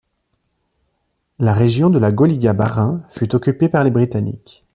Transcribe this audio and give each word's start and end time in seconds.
La 1.37 1.53
région 1.53 1.91
de 1.91 1.99
la 1.99 2.11
Gauliga 2.11 2.53
Bas-Rhin 2.53 3.03
fut 3.09 3.35
occupée 3.35 3.69
par 3.69 3.83
les 3.83 3.91
Britanniques. 3.91 4.65